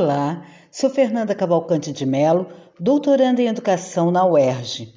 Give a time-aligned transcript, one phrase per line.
[0.00, 2.46] Olá, sou Fernanda Cavalcante de Melo,
[2.78, 4.94] doutoranda em Educação na UERJ.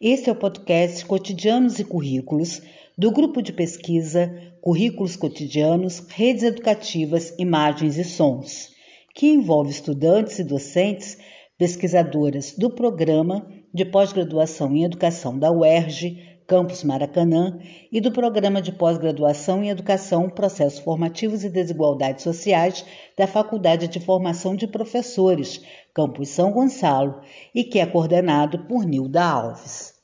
[0.00, 2.62] Este é o podcast Cotidianos e Currículos
[2.96, 8.70] do grupo de pesquisa Currículos Cotidianos, Redes Educativas, Imagens e Sons,
[9.16, 11.18] que envolve estudantes e docentes,
[11.58, 13.44] pesquisadoras do programa
[13.74, 17.58] de pós-graduação em Educação da UERJ, Campus Maracanã,
[17.90, 22.84] e do Programa de Pós-Graduação em Educação, Processos Formativos e Desigualdades Sociais
[23.18, 25.60] da Faculdade de Formação de Professores,
[25.92, 27.20] Campus São Gonçalo,
[27.52, 29.94] e que é coordenado por Nilda Alves.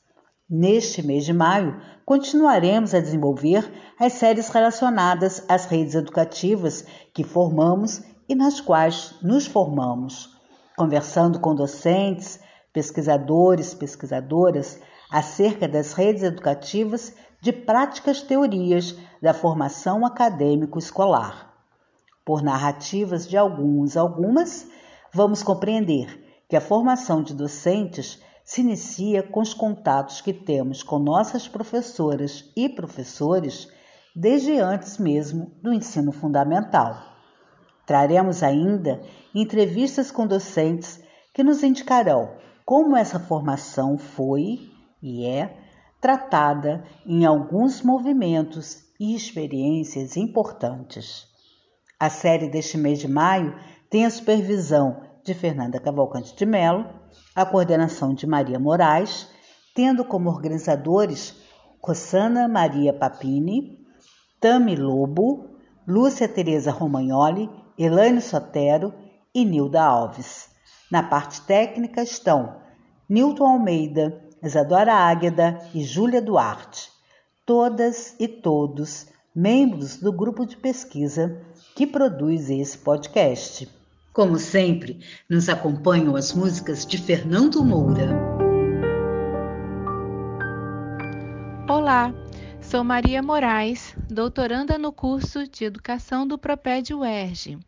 [0.49, 8.03] Neste mês de maio, continuaremos a desenvolver as séries relacionadas às redes educativas que formamos
[8.27, 10.29] e nas quais nos formamos,
[10.75, 12.39] conversando com docentes,
[12.73, 14.81] pesquisadores, pesquisadoras,
[15.13, 21.53] acerca das redes educativas de práticas teorias da formação acadêmico escolar.
[22.25, 24.67] Por narrativas de alguns algumas,
[25.13, 30.97] vamos compreender que a formação de docentes se inicia com os contatos que temos com
[30.97, 33.67] nossas professoras e professores
[34.15, 36.97] desde antes mesmo do ensino fundamental.
[37.85, 38.99] Traremos ainda
[39.35, 40.99] entrevistas com docentes
[41.31, 42.31] que nos indicarão
[42.65, 44.72] como essa formação foi
[45.03, 45.57] e é
[45.99, 51.27] tratada em alguns movimentos e experiências importantes.
[51.99, 53.53] A série deste mês de maio
[53.89, 56.87] tem a supervisão de Fernanda Cavalcante de Mello,
[57.35, 59.27] a coordenação de Maria Moraes,
[59.75, 61.35] tendo como organizadores
[61.81, 63.79] Rossana Maria Papini,
[64.39, 65.49] Tami Lobo,
[65.85, 68.93] Lúcia Tereza Romagnoli, Elaine Sotero
[69.33, 70.49] e Nilda Alves.
[70.89, 72.61] Na parte técnica estão
[73.09, 76.91] Nilton Almeida, Isadora Águeda e Júlia Duarte,
[77.45, 81.41] todas e todos membros do grupo de pesquisa
[81.75, 83.67] que produz esse podcast.
[84.11, 88.42] Como sempre, nos acompanham as músicas de Fernando Moura.
[92.63, 97.59] Sou Maria Moraes, doutoranda no curso de Educação do Proped UERJ,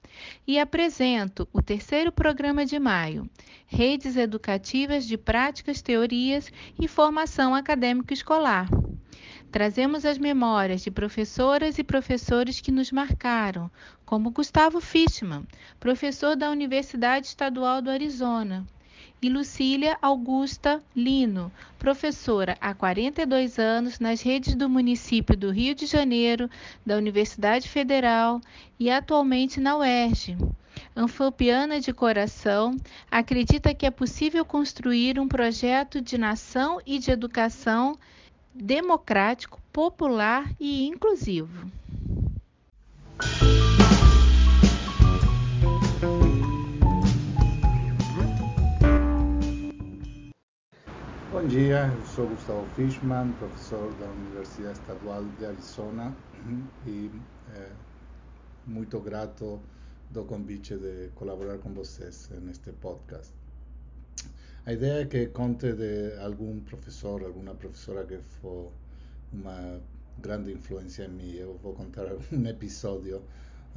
[0.47, 3.29] e apresento o terceiro programa de maio,
[3.67, 8.67] Redes Educativas de Práticas, Teorias e Formação Acadêmico Escolar.
[9.51, 13.69] Trazemos as memórias de professoras e professores que nos marcaram,
[14.05, 15.45] como Gustavo Fishman,
[15.79, 18.65] professor da Universidade Estadual do Arizona,
[19.21, 25.85] e Lucília Augusta Lino, professora há 42 anos nas redes do município do Rio de
[25.85, 26.49] Janeiro,
[26.85, 28.41] da Universidade Federal
[28.79, 30.37] e atualmente na UERJ.
[30.95, 32.75] Anfopiana de coração,
[33.09, 37.97] acredita que é possível construir um projeto de nação e de educação
[38.53, 41.71] democrático, popular e inclusivo.
[51.55, 56.13] Dia, eu sou Gustavo Fishman, professor da Universidade Estadual de Arizona
[56.85, 57.09] e
[57.53, 57.69] é,
[58.67, 59.61] muito grato
[60.09, 63.31] do convite de colaborar com vocês neste podcast.
[64.65, 68.67] A ideia é que conte de algum professor, alguma professora que foi
[69.31, 69.79] uma
[70.17, 71.35] grande influência em mim.
[71.35, 73.21] Eu vou contar um episódio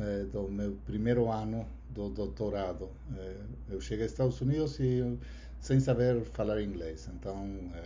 [0.00, 2.90] eh, do meu primeiro ano do doutorado.
[3.16, 3.36] Eh,
[3.70, 5.16] eu cheguei aos Estados Unidos e
[5.60, 7.08] sem saber falar inglês.
[7.14, 7.84] Então, é,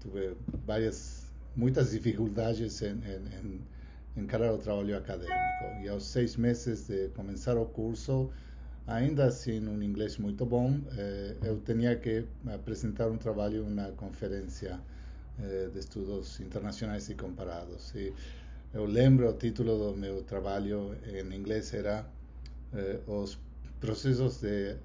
[0.00, 0.36] tive
[0.66, 1.26] várias,
[1.56, 3.60] muitas dificuldades em, em,
[4.16, 5.34] em, encarar o trabalho acadêmico.
[5.82, 8.30] E aos seis meses de começar o curso,
[8.86, 14.80] ainda assim, um inglês muito bom, é, eu tinha que apresentar um trabalho na conferência
[15.72, 17.94] de estudos internacionais e comparados.
[17.94, 18.12] E
[18.74, 22.04] eu lembro o título do meu trabalho em inglês era
[23.06, 23.38] os
[23.80, 24.76] processos de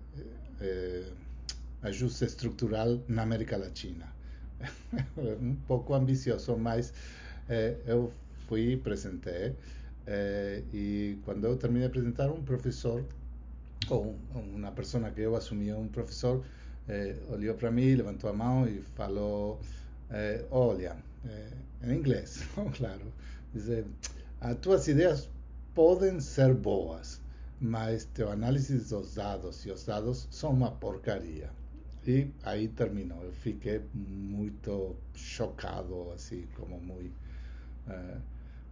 [1.85, 4.07] ajuste estrutural na América Latina.
[5.41, 6.93] um pouco ambicioso, mas
[7.49, 8.11] eh, eu
[8.47, 9.55] fui apresentei.
[10.07, 13.03] Eh, e quando eu terminei de apresentar, um professor,
[13.89, 16.43] ou uma pessoa que eu assumi, um professor,
[16.87, 19.59] eh, olhou para mim, levantou a mão e falou:
[20.51, 20.95] Olha,
[21.83, 22.43] em inglês,
[22.77, 23.11] claro,
[23.53, 23.85] dizer,
[24.41, 25.29] as tuas ideias
[25.73, 27.21] podem ser boas,
[27.59, 31.49] mas teu análise dos dados e os dados são uma porcaria.
[32.07, 33.23] E aí terminou.
[33.23, 37.15] Eu fiquei muito chocado, assim, como muito
[37.87, 38.21] uh,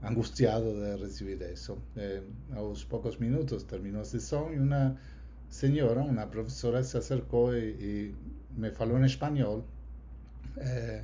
[0.03, 1.77] angustiado de receber isso.
[1.97, 2.21] Eh,
[2.55, 4.95] aos poucos minutos terminou a sessão e uma
[5.49, 8.15] senhora, uma professora, se acercou e, e
[8.51, 9.65] me falou em espanhol.
[10.57, 11.03] Eh,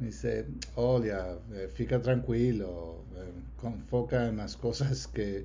[0.00, 0.46] me disse:
[0.76, 1.38] Olha,
[1.74, 3.04] fica tranquilo,
[3.88, 5.44] foca nas coisas que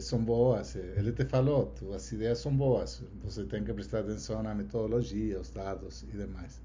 [0.00, 0.76] são boas.
[0.76, 3.02] Ele te falou, as ideias são boas.
[3.24, 6.60] Você tem que prestar atenção na metodologia, os dados e demais.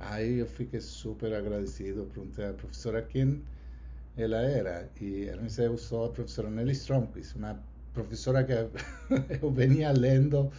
[0.00, 3.42] Aí eu fiquei super agradecido, perguntei à professora quem
[4.16, 7.60] ela era e ela me disse eu sou a professora Nelly Stromquist, uma
[7.94, 10.50] professora que eu venia lendo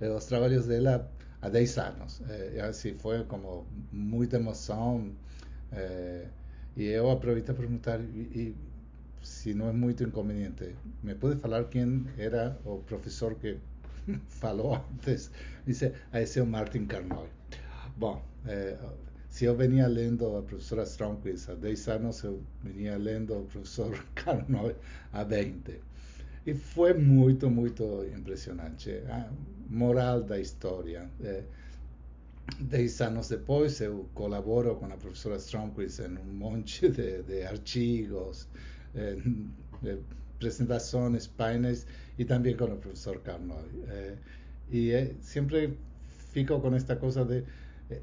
[0.00, 1.10] os trabalhos dela
[1.40, 2.22] há 10 anos.
[2.54, 5.12] E assim foi como muita emoção.
[6.76, 8.54] e eu aproveitei para perguntar, e,
[9.22, 13.58] se não é muito inconveniente, me pode falar quem era o professor que
[14.28, 15.30] falou antes?
[16.12, 17.28] Ah, esse é o Martin Carnoy.
[17.96, 18.76] Bom, eh,
[19.28, 24.04] se eu venia lendo a professora Stromquist há 10 anos, eu venia lendo o professor
[24.14, 24.74] Carnoy
[25.12, 25.80] há 20.
[26.46, 28.90] E foi muito, muito impressionante.
[29.08, 29.30] A
[29.68, 31.08] moral da história.
[31.22, 31.42] É,
[32.58, 38.48] dez anos depois, eu colaboro com a professora Stromquist em um monte de, de artigos,
[38.94, 39.98] de
[40.36, 41.86] apresentações, painéis,
[42.18, 43.68] e também com o professor Carnoy.
[43.88, 44.14] É,
[44.70, 45.76] e é, sempre
[46.32, 47.44] fico com esta coisa de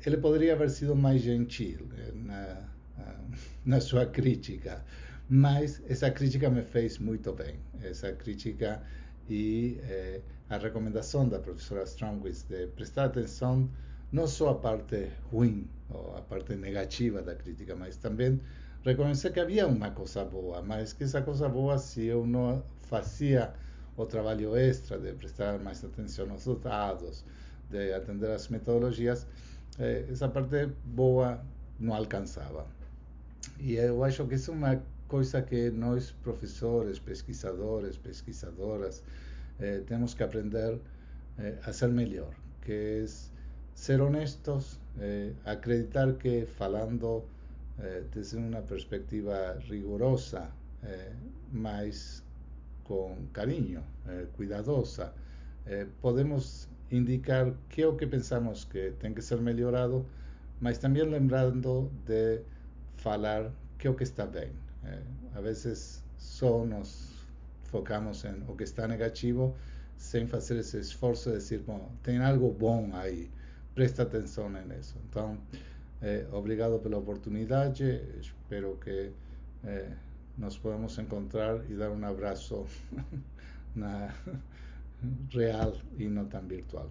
[0.05, 2.63] ele poderia haver sido mais gentil na,
[3.65, 4.83] na sua crítica,
[5.29, 7.55] mas essa crítica me fez muito bem.
[7.83, 8.81] Essa crítica
[9.29, 13.69] e eh, a recomendação da professora Stromquist de prestar atenção
[14.11, 18.39] não só à parte ruim ou à parte negativa da crítica, mas também
[18.85, 23.51] reconhecer que havia uma coisa boa, mas que essa coisa boa, se eu não fazia
[23.97, 27.25] o trabalho extra de prestar mais atenção aos dados,
[27.69, 29.25] de atender as metodologias,
[29.79, 31.43] eh, essa parte boa
[31.79, 32.67] não alcançava.
[33.59, 39.01] E eu acho que isso é uma coisa que nós, professores, pesquisadores, pesquisadoras,
[39.59, 40.79] eh, temos que aprender
[41.39, 43.05] eh, a ser melhor, que é
[43.73, 47.23] ser honestos, eh, acreditar que falando
[47.79, 50.49] eh, desde uma perspectiva rigorosa,
[50.83, 51.11] eh,
[51.51, 52.23] mas
[52.83, 55.13] com carinho, eh, cuidadosa,
[55.99, 60.05] podemos indicar que é o que pensamos que tem que ser melhorado,
[60.61, 62.41] mas também lembrando de
[62.97, 64.51] falar que é o que está bem.
[64.83, 64.99] É,
[65.35, 67.13] a vezes só nos
[67.63, 69.55] focamos em o que está negativo
[69.97, 73.29] sem fazer esse esforço de dizer, bom, tem algo bom aí,
[73.73, 74.95] presta atenção nisso.
[75.09, 75.37] Então,
[76.05, 77.83] é, obrigado pela oportunidade,
[78.21, 79.11] espero que
[79.63, 79.89] é,
[80.37, 82.63] nos podamos encontrar e dar um abraço
[83.75, 84.13] na
[85.33, 86.87] real e não tão virtual.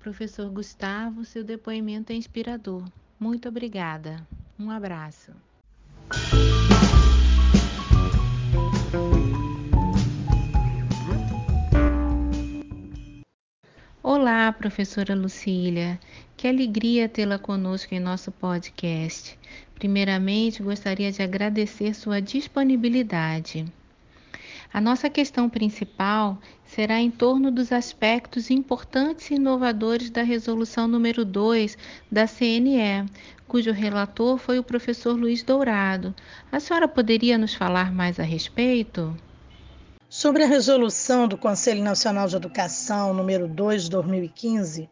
[0.00, 2.82] Professor Gustavo, seu depoimento é inspirador.
[3.18, 4.26] Muito obrigada.
[4.58, 5.30] Um abraço.
[14.02, 16.00] Olá, professora Lucília.
[16.36, 19.38] Que alegria tê-la conosco em nosso podcast.
[19.74, 23.64] Primeiramente, gostaria de agradecer sua disponibilidade.
[24.70, 31.24] A nossa questão principal será em torno dos aspectos importantes e inovadores da resolução número
[31.24, 31.78] 2
[32.12, 33.06] da CNE,
[33.48, 36.14] cujo relator foi o professor Luiz Dourado.
[36.52, 39.16] A senhora poderia nos falar mais a respeito?
[40.06, 44.90] Sobre a resolução do Conselho Nacional de Educação número 2 de 2015,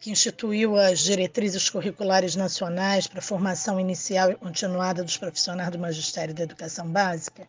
[0.00, 5.78] que instituiu as diretrizes curriculares nacionais para a formação inicial e continuada dos profissionais do
[5.78, 7.48] magistério da educação básica,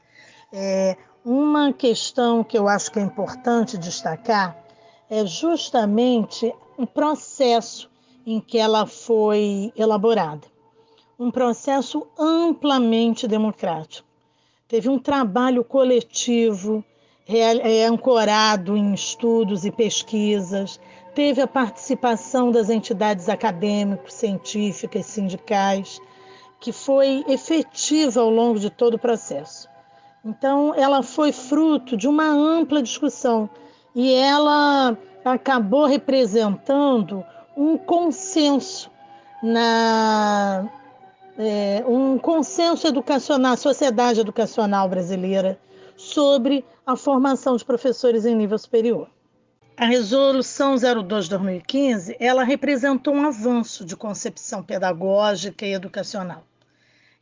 [0.52, 0.96] é,
[1.26, 4.58] uma questão que eu acho que é importante destacar
[5.10, 7.90] é justamente o processo
[8.26, 10.48] em que ela foi elaborada.
[11.20, 14.08] Um processo amplamente democrático.
[14.68, 16.84] Teve um trabalho coletivo
[17.28, 20.80] é, ancorado em estudos e pesquisas,
[21.18, 26.00] teve a participação das entidades acadêmicas, científicas, sindicais,
[26.60, 29.68] que foi efetiva ao longo de todo o processo.
[30.24, 33.50] Então, ela foi fruto de uma ampla discussão
[33.96, 34.96] e ela
[35.26, 37.26] acabou representando
[37.58, 38.92] um consenso
[39.42, 40.70] na
[41.36, 45.60] é, um consenso educacional, sociedade educacional brasileira
[45.96, 49.17] sobre a formação de professores em nível superior.
[49.80, 56.44] A resolução 02/2015, ela representou um avanço de concepção pedagógica e educacional.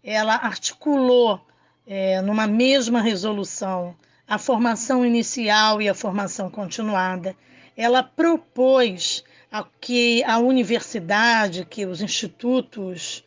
[0.01, 1.41] Ela articulou
[1.85, 3.93] é, numa mesma resolução
[4.25, 7.35] a formação inicial e a formação continuada.
[7.75, 13.25] Ela propôs a que a universidade, que os institutos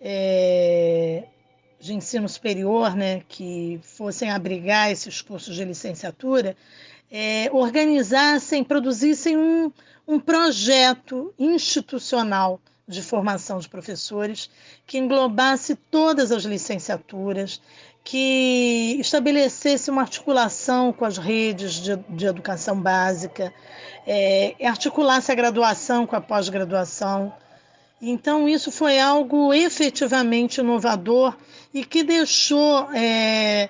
[0.00, 1.24] é,
[1.78, 6.56] de ensino superior, né, que fossem abrigar esses cursos de licenciatura,
[7.10, 9.72] é, organizassem, produzissem um,
[10.06, 14.50] um projeto institucional de formação de professores,
[14.86, 17.60] que englobasse todas as licenciaturas,
[18.02, 23.52] que estabelecesse uma articulação com as redes de, de educação básica,
[24.06, 27.32] é, articulasse a graduação com a pós-graduação.
[28.02, 31.36] Então, isso foi algo efetivamente inovador
[31.72, 33.68] e que deixou é,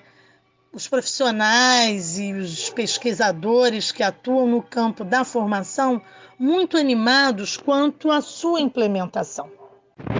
[0.72, 6.00] os profissionais e os pesquisadores que atuam no campo da formação
[6.38, 9.50] muito animados quanto à sua implementação.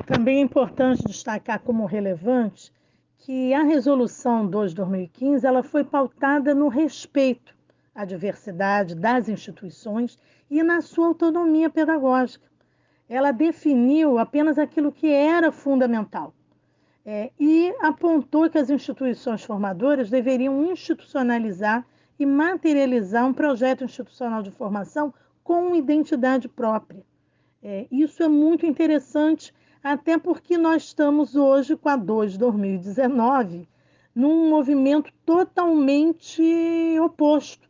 [0.06, 2.72] Também é importante destacar como relevante
[3.18, 7.54] que a resolução 2 de 2015 ela foi pautada no respeito
[7.94, 10.18] à diversidade das instituições
[10.50, 12.44] e na sua autonomia pedagógica.
[13.08, 16.34] Ela definiu apenas aquilo que era fundamental
[17.04, 21.86] é, e apontou que as instituições formadoras deveriam institucionalizar
[22.18, 27.02] e materializar um projeto institucional de formação com identidade própria.
[27.62, 29.52] É, isso é muito interessante,
[29.82, 33.68] até porque nós estamos hoje, com a 2 de 2019,
[34.14, 36.42] num movimento totalmente
[37.00, 37.68] oposto,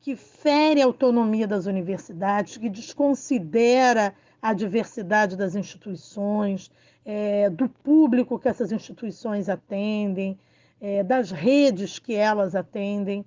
[0.00, 6.68] que fere a autonomia das universidades, que desconsidera a diversidade das instituições,
[7.04, 10.36] é, do público que essas instituições atendem,
[10.80, 13.24] é, das redes que elas atendem,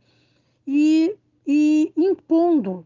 [0.68, 1.16] e,
[1.48, 2.86] e impondo,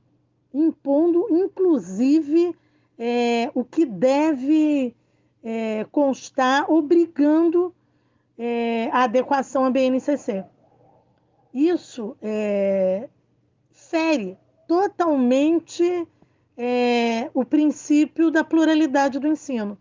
[0.54, 2.56] impondo inclusive
[3.00, 4.96] é, o que deve
[5.44, 7.74] é, constar, obrigando
[8.38, 10.46] é, a adequação à BNCC.
[11.54, 13.10] Isso é,
[13.72, 16.08] fere totalmente
[17.34, 19.78] o princípio da pluralidade do ensino.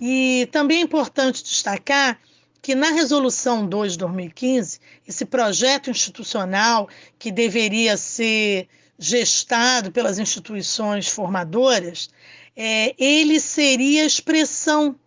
[0.00, 2.20] E também é importante destacar
[2.60, 6.88] que na Resolução 2 de 2015, esse projeto institucional
[7.18, 12.10] que deveria ser gestado pelas instituições formadoras,
[12.56, 14.98] é, ele seria expressão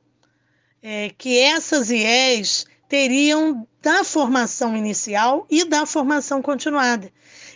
[0.81, 7.12] é, que essas IES teriam da formação inicial e da formação continuada,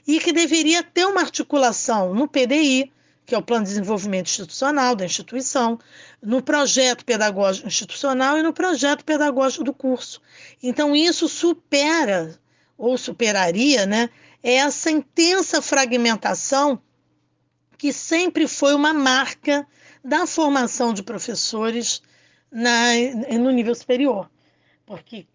[0.08, 2.92] e que deveria ter uma articulação no PDI,
[3.26, 5.80] que é o Plano de Desenvolvimento Institucional da instituição,
[6.22, 10.22] no projeto pedagógico institucional e no projeto pedagógico do curso.
[10.62, 12.40] Então, isso supera,
[12.78, 14.10] ou superaria, né,
[14.44, 16.80] essa intensa fragmentação
[17.78, 19.68] que sempre foi uma marca
[20.04, 22.02] da formação de professores
[22.52, 22.94] na,
[23.40, 24.30] no nível superior.
[24.86, 25.26] Porque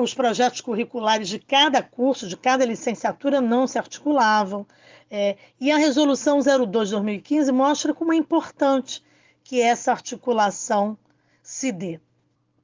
[0.00, 4.64] os projetos curriculares de cada curso, de cada licenciatura, não se articulavam,
[5.10, 9.02] é, e a Resolução 02 de 2015 mostra como é importante
[9.42, 10.96] que essa articulação
[11.42, 11.98] se dê.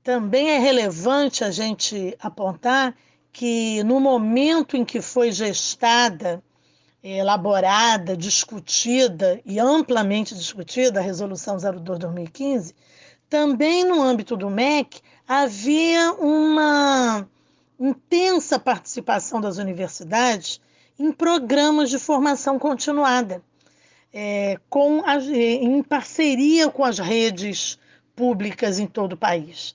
[0.04, 2.94] Também é relevante a gente apontar
[3.32, 6.40] que no momento em que foi gestada,
[7.02, 12.74] elaborada, discutida e amplamente discutida a Resolução 02 de 2015,
[13.28, 17.28] também no âmbito do MEC havia uma
[17.78, 20.60] intensa participação das universidades
[20.98, 23.42] em programas de formação continuada,
[24.12, 27.78] é, com as, em parceria com as redes
[28.14, 29.74] públicas em todo o país.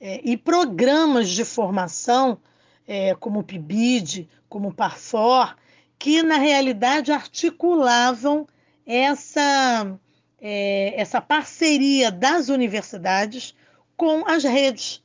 [0.00, 2.38] É, e programas de formação,
[2.86, 5.54] é, como o PIBID, como o PARFOR,
[5.98, 8.46] que na realidade articulavam
[8.86, 9.98] essa,
[10.40, 13.54] é, essa parceria das universidades
[13.98, 15.02] com as redes.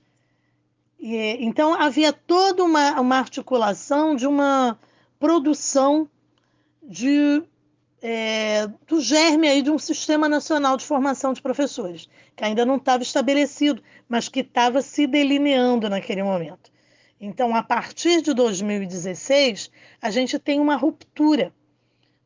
[0.97, 4.79] E, então havia toda uma, uma articulação de uma
[5.19, 6.07] produção
[6.81, 7.43] de,
[8.01, 12.77] é, do germe aí de um sistema nacional de formação de professores, que ainda não
[12.77, 16.71] estava estabelecido, mas que estava se delineando naquele momento.
[17.19, 19.71] Então, a partir de 2016,
[20.01, 21.53] a gente tem uma ruptura,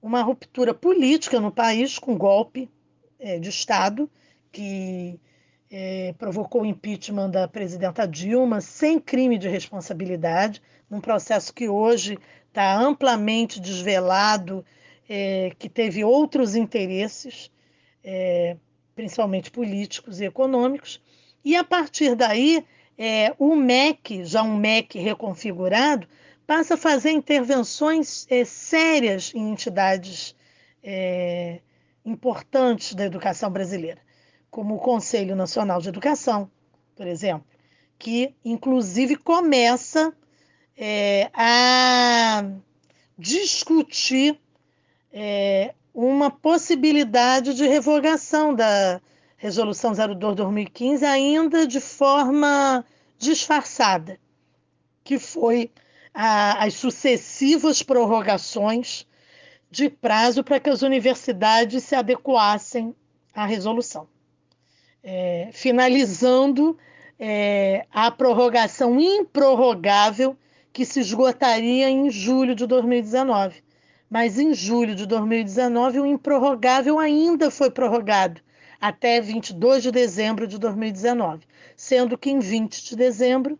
[0.01, 2.69] uma ruptura política no país, com golpe
[3.19, 4.09] é, de Estado,
[4.51, 5.19] que
[5.69, 12.17] é, provocou o impeachment da presidenta Dilma sem crime de responsabilidade, num processo que hoje
[12.47, 14.65] está amplamente desvelado,
[15.09, 17.51] é, que teve outros interesses,
[18.03, 18.57] é,
[18.95, 21.01] principalmente políticos e econômicos,
[21.43, 22.65] e a partir daí
[22.97, 26.07] é, o MEC, já um MEC reconfigurado,
[26.45, 30.35] passa a fazer intervenções é, sérias em entidades
[30.81, 31.59] é,
[32.05, 34.01] importantes da educação brasileira,
[34.57, 36.49] como o Conselho Nacional de Educação,
[36.95, 37.45] por exemplo,
[37.99, 40.11] que inclusive começa
[40.75, 42.43] é, a
[43.15, 44.41] discutir
[45.13, 48.99] é, uma possibilidade de revogação da
[49.35, 52.83] Resolução 02-2015, ainda de forma
[53.19, 54.19] disfarçada,
[55.03, 55.69] que foi
[56.11, 59.05] a, as sucessivas prorrogações
[59.69, 62.95] de prazo para que as universidades se adequassem
[63.35, 64.07] à resolução.
[65.09, 66.77] É, finalizando
[67.17, 70.35] é, a prorrogação improrrogável
[70.73, 73.63] que se esgotaria em julho de 2019.
[74.09, 78.41] Mas em julho de 2019, o improrrogável ainda foi prorrogado
[78.81, 81.45] até 22 de dezembro de 2019,
[81.77, 83.57] sendo que em 20 de dezembro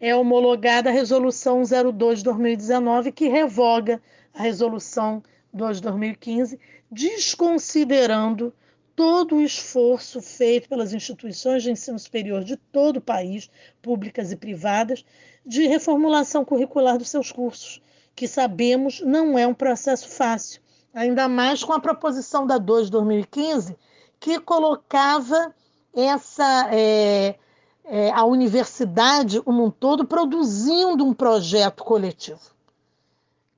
[0.00, 4.00] é homologada a Resolução 02 de 2019, que revoga
[4.32, 5.22] a Resolução
[5.52, 6.58] 2 de 2015,
[6.90, 8.50] desconsiderando
[8.96, 13.50] todo o esforço feito pelas instituições de ensino superior de todo o país,
[13.82, 15.04] públicas e privadas,
[15.44, 17.82] de reformulação curricular dos seus cursos,
[18.14, 20.62] que sabemos não é um processo fácil,
[20.94, 23.76] ainda mais com a proposição da 2 de 2015,
[24.18, 25.54] que colocava
[25.94, 27.36] essa é,
[27.84, 32.40] é, a universidade como um todo produzindo um projeto coletivo,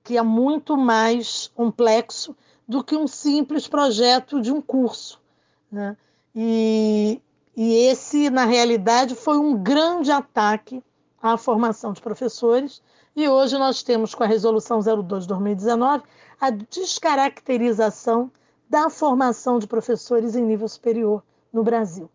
[0.03, 5.21] que é muito mais complexo do que um simples projeto de um curso.
[5.71, 5.97] Né?
[6.35, 7.21] E,
[7.57, 10.83] e esse, na realidade, foi um grande ataque
[11.21, 12.83] à formação de professores.
[13.15, 16.05] E hoje nós temos, com a Resolução 02 de 2019,
[16.41, 18.31] a descaracterização
[18.69, 21.23] da formação de professores em nível superior
[21.53, 22.11] no Brasil,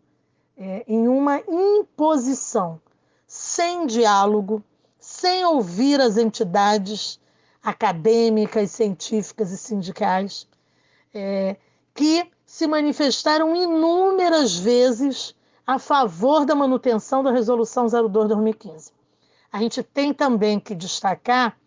[0.55, 2.79] é, em uma imposição,
[3.25, 4.63] sem diálogo,
[4.99, 7.19] sem ouvir as entidades
[7.61, 10.47] acadêmicas, científicas e sindicais,
[11.13, 11.57] é,
[11.93, 15.33] que se manifestaram inúmeras vezes
[15.65, 18.91] a favor da manutenção da Resolução 02-2015.
[19.51, 21.57] A gente tem também que destacar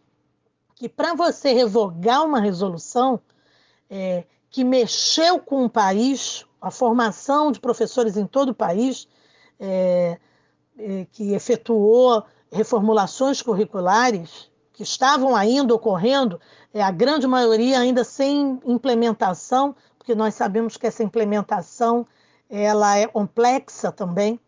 [0.76, 3.21] que para você revogar uma resolução
[3.90, 9.09] é, que mexeu com o país, a formação de professores em todo o país,
[9.59, 10.21] é,
[10.78, 16.40] é, que efetuou reformulações curriculares que estavam ainda ocorrendo,
[16.73, 19.75] é, a grande maioria ainda sem implementação,
[20.06, 22.06] porque nós sabemos que essa implementação
[22.48, 24.38] ela é complexa também.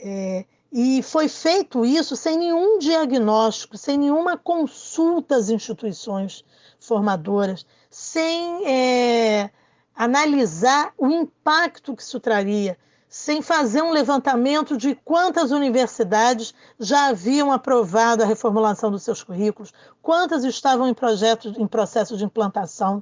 [0.00, 6.44] É, e foi feito isso sem nenhum diagnóstico, sem nenhuma consulta às instituições
[6.80, 9.50] formadoras, sem é,
[9.94, 12.76] analisar o impacto que isso traria,
[13.08, 19.72] sem fazer um levantamento de quantas universidades já haviam aprovado a reformulação dos seus currículos,
[20.02, 23.00] quantas estavam em, projeto, em processo de implantação.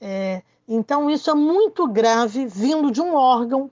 [0.00, 3.70] É, então, isso é muito grave vindo de um órgão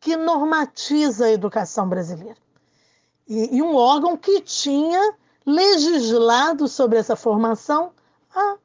[0.00, 2.38] que normatiza a educação brasileira.
[3.28, 7.92] E, e um órgão que tinha legislado sobre essa formação
[8.34, 8.56] há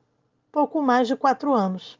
[0.51, 1.99] pouco mais de quatro anos.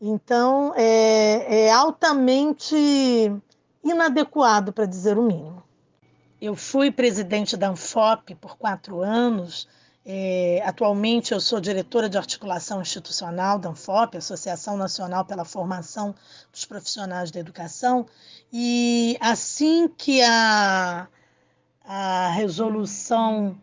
[0.00, 2.74] Então, é, é altamente
[3.84, 5.62] inadequado, para dizer o mínimo.
[6.40, 9.68] Eu fui presidente da ANFOP por quatro anos
[10.04, 16.14] é, atualmente eu sou diretora de articulação institucional da ANFOP, Associação Nacional pela Formação
[16.50, 18.06] dos Profissionais da Educação,
[18.52, 21.06] e assim que a,
[21.84, 23.58] a resolução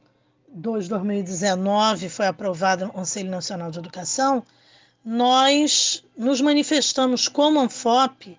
[0.50, 4.44] 2 2019 foi aprovada no Conselho Nacional de Educação,
[5.04, 8.38] nós nos manifestamos como ANFOP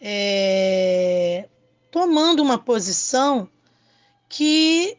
[0.00, 1.48] é,
[1.90, 3.48] tomando uma posição
[4.28, 4.98] que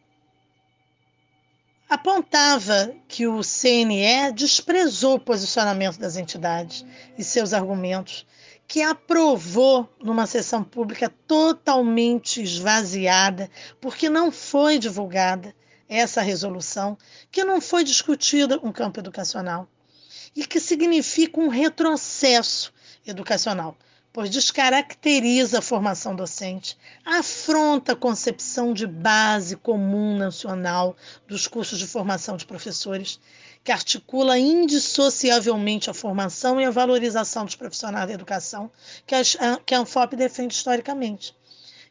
[2.16, 6.86] apontava que o CNE desprezou o posicionamento das entidades
[7.18, 8.26] e seus argumentos,
[8.66, 13.50] que aprovou numa sessão pública totalmente esvaziada,
[13.82, 15.54] porque não foi divulgada
[15.90, 16.98] essa resolução,
[17.30, 19.68] que não foi discutida no campo educacional
[20.34, 22.74] e que significa um retrocesso
[23.06, 23.78] educacional
[24.16, 30.96] pois descaracteriza a formação docente, afronta a concepção de base comum nacional
[31.28, 33.20] dos cursos de formação de professores,
[33.62, 38.72] que articula indissociavelmente a formação e a valorização dos profissionais da educação,
[39.06, 39.22] que a,
[39.66, 41.36] que a Anfop defende historicamente.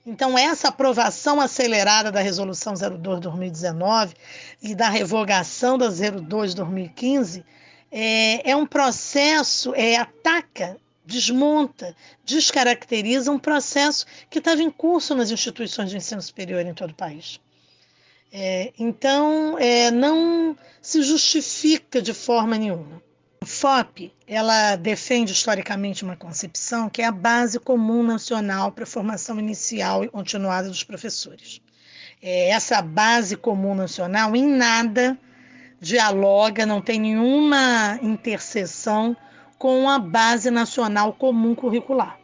[0.07, 4.15] Então, essa aprovação acelerada da Resolução 02-2019
[4.63, 7.45] e da revogação da 02-2015
[7.93, 15.31] é, é um processo, é, ataca desmonta, descaracteriza um processo que estava em curso nas
[15.31, 17.41] instituições de ensino superior em todo o país.
[18.33, 23.03] É, então, é, não se justifica de forma nenhuma.
[23.41, 28.87] A FOP ela defende historicamente uma concepção que é a base comum nacional para a
[28.87, 31.61] formação inicial e continuada dos professores.
[32.21, 35.17] É, essa base comum nacional em nada
[35.81, 39.15] dialoga, não tem nenhuma interseção
[39.65, 42.19] com a Base Nacional Comum Curricular.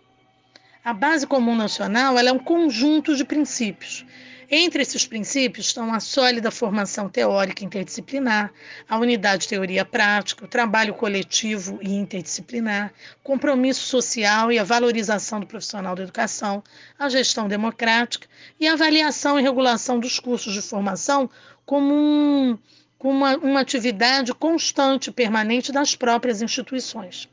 [0.84, 4.04] A Base Comum Nacional é um conjunto de princípios
[4.52, 8.52] entre esses princípios estão a sólida formação teórica interdisciplinar,
[8.88, 15.94] a unidade teoria-prática, o trabalho coletivo e interdisciplinar, compromisso social e a valorização do profissional
[15.94, 16.64] da educação,
[16.98, 18.26] a gestão democrática
[18.58, 21.30] e a avaliação e regulação dos cursos de formação
[21.64, 22.58] como um,
[23.08, 27.28] uma, uma atividade constante permanente das próprias instituições.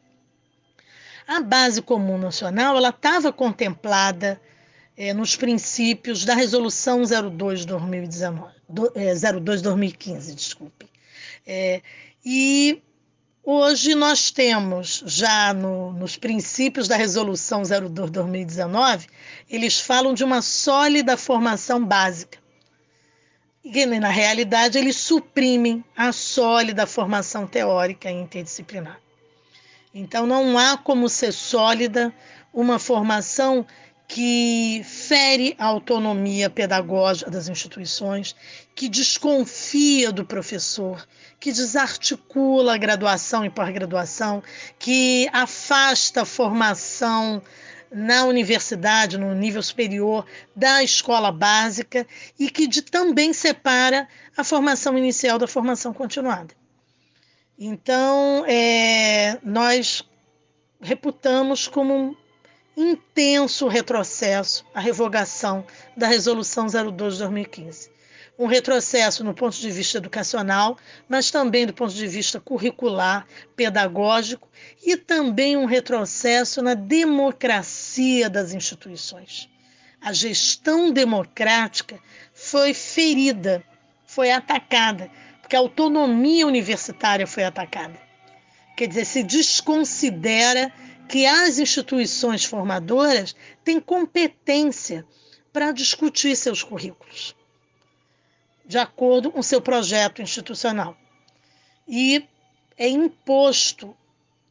[1.28, 4.40] A base comum nacional ela estava contemplada
[4.96, 8.50] é, nos princípios da Resolução 02-2019,
[8.96, 10.88] é, 02-2015, desculpe.
[11.46, 11.82] É,
[12.26, 12.82] e
[13.44, 19.08] hoje nós temos já no, nos princípios da Resolução 02-2019,
[19.50, 22.40] eles falam de uma sólida formação básica.
[23.70, 28.98] E na realidade eles suprimem a sólida formação teórica interdisciplinar.
[29.94, 32.14] Então não há como ser sólida
[32.54, 33.66] uma formação
[34.08, 38.34] que fere a autonomia pedagógica das instituições,
[38.74, 41.06] que desconfia do professor,
[41.38, 44.42] que desarticula a graduação e pós-graduação,
[44.80, 47.42] que afasta a formação
[47.92, 52.06] na universidade, no nível superior, da escola básica
[52.40, 56.54] e que de, também separa a formação inicial da formação continuada.
[57.58, 60.04] Então, é, nós
[60.80, 62.16] reputamos como
[62.76, 67.97] intenso retrocesso a revogação da Resolução 02 de 2015.
[68.38, 70.78] Um retrocesso no ponto de vista educacional,
[71.10, 74.48] mas também do ponto de vista curricular, pedagógico
[74.86, 79.50] e também um retrocesso na democracia das instituições.
[80.00, 82.00] A gestão democrática
[82.34, 83.64] foi ferida,
[84.06, 85.10] foi atacada,
[85.42, 88.00] porque a autonomia universitária foi atacada.
[88.76, 90.72] Quer dizer, se desconsidera
[91.08, 95.06] que as instituições formadoras têm competência
[95.52, 97.36] para discutir seus currículos,
[98.68, 100.98] de acordo com seu projeto institucional.
[101.88, 102.28] E
[102.78, 103.96] é imposto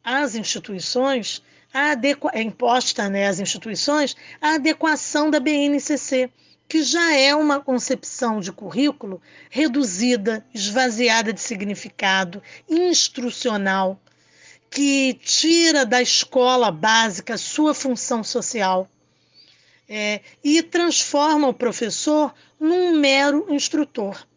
[0.03, 2.31] às instituições, adequa...
[2.33, 6.31] é imposta né, às instituições a adequação da BNCC,
[6.67, 14.01] que já é uma concepção de currículo reduzida, esvaziada de significado, instrucional,
[14.69, 18.89] que tira da escola básica sua função social
[19.87, 24.27] é, e transforma o professor num mero instrutor.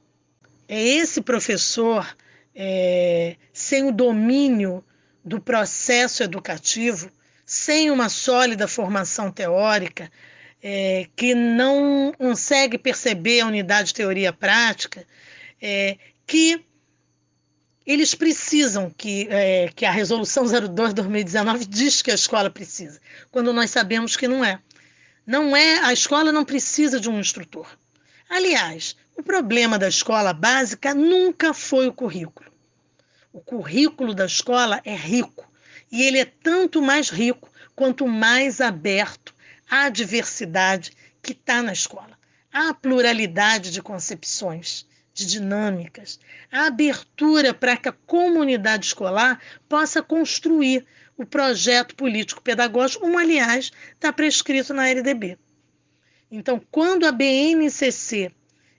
[0.69, 2.17] É esse professor,
[2.55, 4.85] é, sem o domínio
[5.25, 7.11] do processo educativo,
[7.45, 10.11] sem uma sólida formação teórica,
[10.63, 15.05] é, que não consegue perceber a unidade teoria-prática,
[15.61, 16.65] é, que
[17.85, 23.01] eles precisam que, é, que a resolução 02 2019 diz que a escola precisa,
[23.33, 24.61] quando nós sabemos que não é.
[25.31, 27.79] Não é, a escola não precisa de um instrutor.
[28.29, 32.51] Aliás, o problema da escola básica nunca foi o currículo.
[33.33, 35.49] O currículo da escola é rico
[35.93, 39.33] e ele é tanto mais rico quanto mais aberto
[39.71, 40.91] à diversidade
[41.23, 42.19] que está na escola,
[42.53, 46.19] à pluralidade de concepções de dinâmicas,
[46.51, 50.85] a abertura para que a comunidade escolar possa construir
[51.21, 55.37] o projeto político-pedagógico, como, aliás, está prescrito na LDB.
[56.33, 58.33] Então, quando a BNCC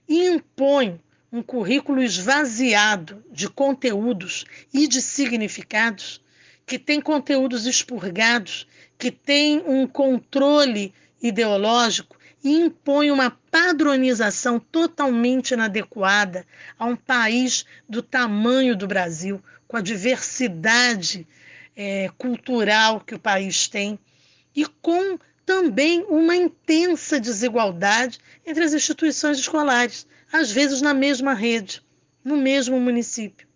[0.08, 1.00] impõe
[1.30, 6.20] um currículo esvaziado de conteúdos e de significados,
[6.66, 8.66] que tem conteúdos expurgados,
[8.98, 16.44] que tem um controle ideológico, e impõe uma padronização totalmente inadequada
[16.76, 21.24] a um país do tamanho do Brasil, com a diversidade
[21.76, 23.98] é, cultural que o país tem
[24.54, 31.82] e com também uma intensa desigualdade entre as instituições escolares, às vezes na mesma rede,
[32.24, 33.46] no mesmo município.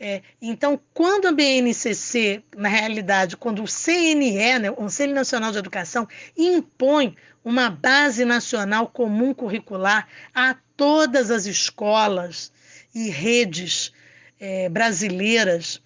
[0.00, 5.58] É, então, quando a BNCC, na realidade, quando o CNE, né, o Conselho Nacional de
[5.58, 6.06] Educação,
[6.36, 12.52] impõe uma base nacional comum curricular a todas as escolas
[12.94, 13.92] e redes
[14.38, 15.82] é, brasileiras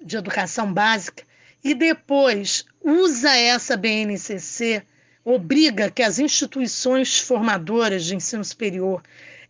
[0.00, 1.24] de educação básica,
[1.62, 4.82] e depois usa essa BNCC,
[5.24, 9.02] obriga que as instituições formadoras de ensino superior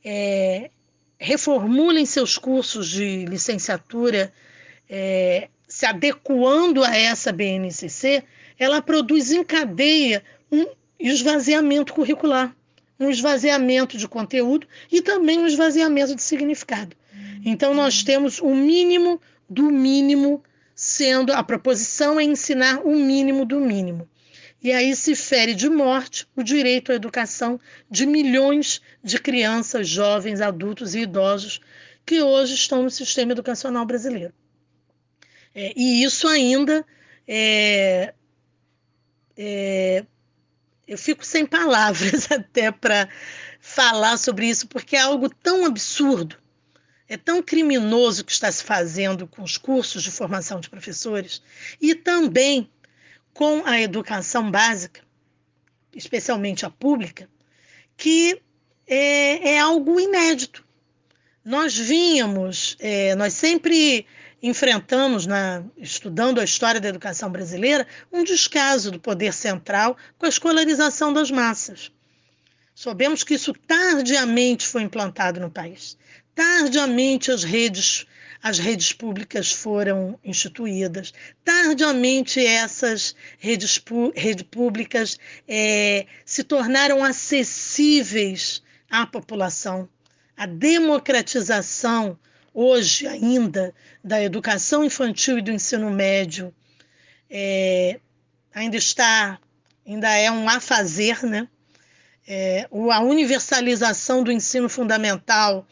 [0.05, 0.71] é,
[1.19, 4.33] reformulem seus cursos de licenciatura
[4.89, 8.25] é, se adequando a essa BNCC,
[8.59, 10.67] ela produz em cadeia um
[10.99, 12.55] esvaziamento curricular,
[12.99, 16.97] um esvaziamento de conteúdo e também um esvaziamento de significado.
[17.45, 20.43] Então, nós temos o mínimo do mínimo
[20.75, 24.09] sendo a proposição é ensinar o mínimo do mínimo.
[24.63, 30.41] E aí se fere de morte o direito à educação de milhões de crianças, jovens,
[30.41, 31.61] adultos e idosos
[32.05, 34.33] que hoje estão no sistema educacional brasileiro.
[35.55, 36.85] É, e isso ainda
[37.27, 38.15] é,
[39.37, 40.05] é,
[40.87, 43.09] eu fico sem palavras até para
[43.61, 46.37] falar sobre isso, porque é algo tão absurdo,
[47.09, 51.41] é tão criminoso que está se fazendo com os cursos de formação de professores
[51.81, 52.71] e também
[53.33, 55.01] com a educação básica,
[55.95, 57.29] especialmente a pública,
[57.97, 58.41] que
[58.87, 60.67] é, é algo inédito.
[61.45, 64.07] Nós vínhamos, é, nós sempre
[64.43, 70.29] enfrentamos, na, estudando a história da educação brasileira, um descaso do poder central com a
[70.29, 71.91] escolarização das massas.
[72.75, 75.97] Sabemos que isso tardiamente foi implantado no país.
[76.39, 78.07] Tardiamente as redes
[78.41, 81.13] as redes públicas foram instituídas.
[81.45, 83.83] Tardiamente, essas redes,
[84.15, 89.89] redes públicas é, se tornaram acessíveis à população.
[90.37, 92.17] A democratização,
[92.55, 93.75] hoje ainda,
[94.05, 96.55] da educação infantil e do ensino médio
[97.29, 97.99] é,
[98.55, 99.41] ainda está,
[99.85, 101.49] ainda é um a fazer, né?
[102.29, 105.67] É, a universalização do ensino fundamental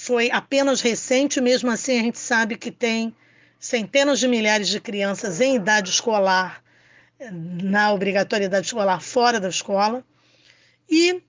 [0.00, 3.12] foi apenas recente, mesmo assim a gente sabe que tem
[3.58, 6.62] centenas de milhares de crianças em idade escolar,
[7.30, 10.04] na obrigatoriedade escolar fora da escola.
[10.88, 11.20] E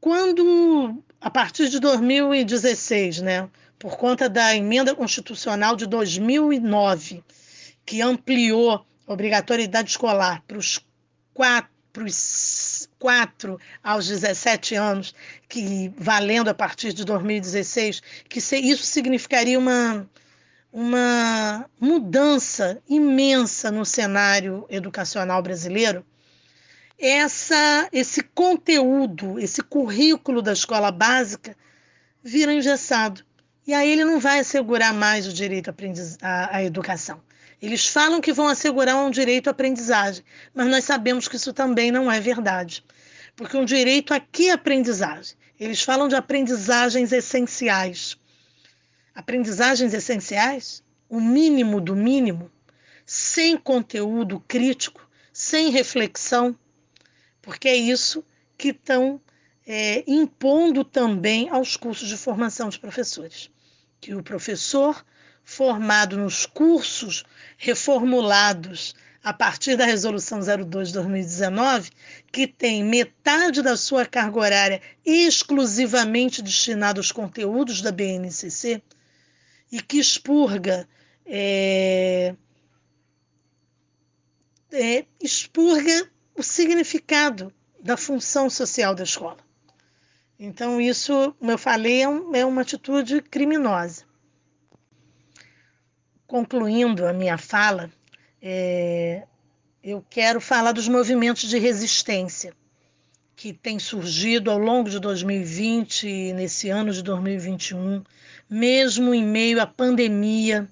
[0.00, 7.22] quando, a partir de 2016, né, por conta da emenda constitucional de 2009,
[7.86, 10.84] que ampliou a obrigatoriedade escolar para os
[11.32, 12.14] quatro, para os
[13.06, 15.14] 4 aos 17 anos,
[15.48, 20.10] que valendo a partir de 2016, que isso significaria uma,
[20.72, 26.04] uma mudança imensa no cenário educacional brasileiro.
[26.98, 31.56] Essa, esse conteúdo, esse currículo da escola básica
[32.24, 33.24] vira engessado.
[33.64, 35.72] E aí ele não vai assegurar mais o direito
[36.20, 37.20] à, à educação.
[37.60, 41.90] Eles falam que vão assegurar um direito à aprendizagem, mas nós sabemos que isso também
[41.90, 42.84] não é verdade.
[43.34, 45.36] Porque um direito a que aprendizagem?
[45.58, 48.18] Eles falam de aprendizagens essenciais.
[49.14, 50.82] Aprendizagens essenciais?
[51.08, 52.50] O mínimo do mínimo,
[53.06, 56.58] sem conteúdo crítico, sem reflexão,
[57.40, 58.24] porque é isso
[58.58, 59.20] que estão
[59.66, 63.50] é, impondo também aos cursos de formação de professores.
[64.00, 65.04] Que o professor
[65.46, 67.24] formado nos cursos
[67.56, 71.90] reformulados a partir da Resolução 02 de 2019,
[72.32, 78.82] que tem metade da sua carga horária exclusivamente destinada aos conteúdos da BNCC
[79.70, 80.86] e que expurga
[81.24, 82.34] é,
[84.72, 89.38] é, expurga o significado da função social da escola.
[90.38, 94.05] Então, isso, como eu falei, é, um, é uma atitude criminosa
[96.26, 97.90] concluindo a minha fala,
[98.42, 99.22] é,
[99.82, 102.52] eu quero falar dos movimentos de resistência
[103.36, 108.02] que têm surgido ao longo de 2020 e nesse ano de 2021,
[108.48, 110.66] mesmo em meio à pandemia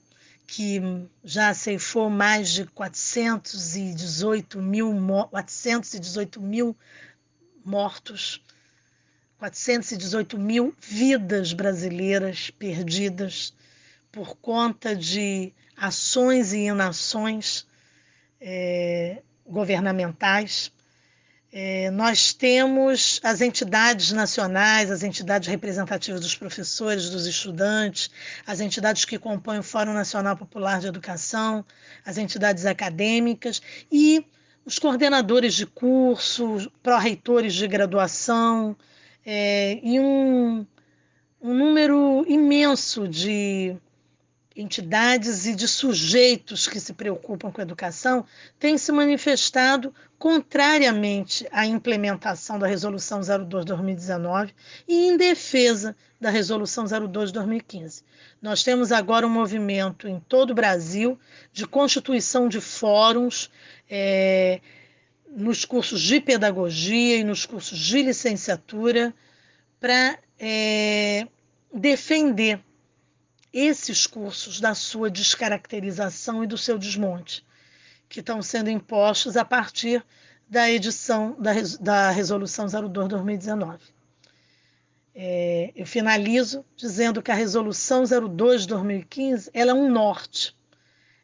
[0.47, 0.81] que
[1.23, 4.95] já ceifou mais de 418 mil,
[5.31, 6.77] 418 mil
[7.65, 8.43] mortos,
[9.39, 13.55] 418 mil vidas brasileiras perdidas
[14.15, 17.67] por conta de ações e inações
[18.41, 20.71] é, governamentais.
[21.53, 28.09] É, nós temos as entidades nacionais, as entidades representativas dos professores, dos estudantes,
[28.47, 31.65] as entidades que compõem o Fórum Nacional Popular de Educação,
[32.07, 34.25] as entidades acadêmicas e
[34.65, 38.77] os coordenadores de curso, pró-reitores de graduação
[39.27, 40.65] é, e um,
[41.43, 43.77] um número imenso de
[44.57, 48.25] entidades e de sujeitos que se preocupam com a educação
[48.59, 54.53] têm se manifestado contrariamente à implementação da Resolução 02-2019
[54.87, 58.03] e em defesa da Resolução 02-2015.
[58.41, 61.19] Nós temos agora um movimento em todo o Brasil
[61.53, 63.51] de constituição de fóruns
[63.91, 64.61] é,
[65.29, 69.13] nos cursos de pedagogia e nos cursos de licenciatura
[69.81, 71.27] para é,
[71.73, 72.61] defender
[73.55, 77.47] esses cursos da sua descaracterização e do seu desmonte,
[78.09, 80.05] que estão sendo impostos a partir
[80.49, 83.79] da edição da, da Resolução 02-2019.
[85.15, 90.57] É, eu finalizo dizendo que a Resolução 02-2015 ela é um norte,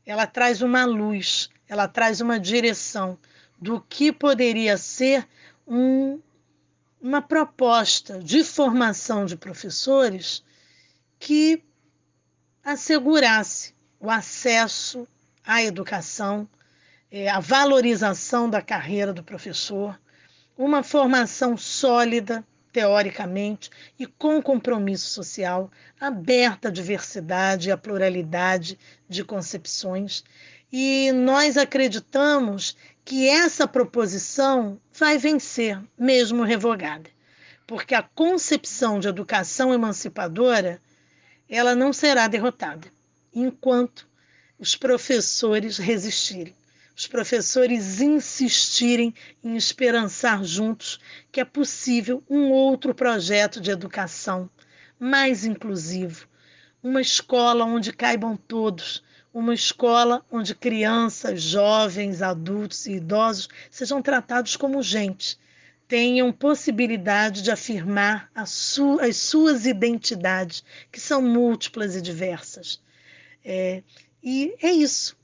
[0.06, 3.18] ela traz uma luz, ela traz uma direção
[3.60, 5.26] do que poderia ser
[5.66, 6.20] um,
[7.02, 10.44] uma proposta de formação de professores
[11.18, 11.62] que
[12.72, 15.06] assegurasse o acesso
[15.44, 16.48] à educação,
[17.32, 19.98] a valorização da carreira do professor,
[20.56, 28.78] uma formação sólida, teoricamente, e com compromisso social, aberta à diversidade e à pluralidade
[29.08, 30.22] de concepções.
[30.72, 37.10] E nós acreditamos que essa proposição vai vencer, mesmo revogada,
[37.66, 40.80] porque a concepção de educação emancipadora
[41.50, 42.86] ela não será derrotada
[43.34, 44.08] enquanto
[44.58, 46.54] os professores resistirem,
[46.96, 51.00] os professores insistirem em esperançar juntos
[51.32, 54.48] que é possível um outro projeto de educação
[54.98, 56.28] mais inclusivo,
[56.82, 64.56] uma escola onde caibam todos, uma escola onde crianças, jovens, adultos e idosos sejam tratados
[64.56, 65.38] como gente,
[65.90, 72.80] tenham possibilidade de afirmar su as suas identidades, que são múltiplas e diversas.
[73.44, 73.82] É,
[74.22, 75.18] e é isso.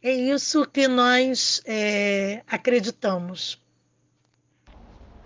[0.00, 3.60] É isso que nós é, acreditamos.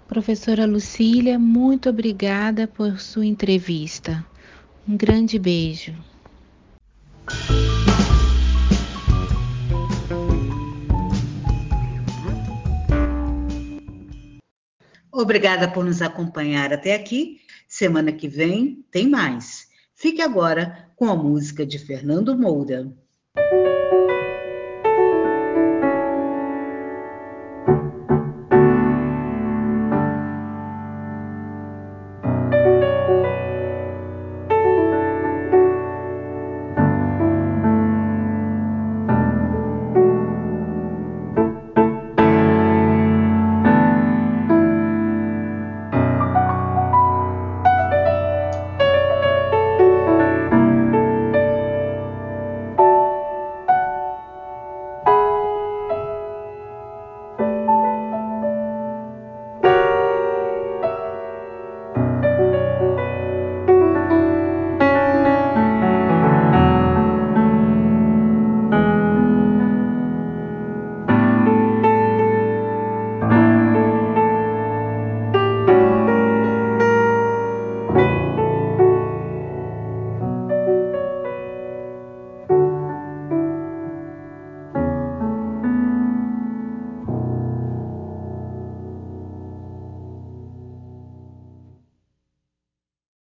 [0.09, 4.25] Professora Lucília, muito obrigada por sua entrevista.
[4.89, 5.95] Um grande beijo.
[15.18, 17.40] Obrigada por nos acompanhar até aqui.
[17.66, 19.66] Semana que vem tem mais.
[19.94, 22.92] Fique agora com a música de Fernando Moura.